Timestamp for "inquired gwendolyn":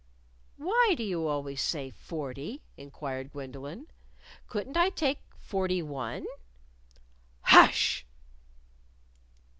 2.75-3.85